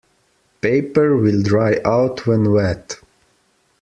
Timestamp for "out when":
1.85-2.51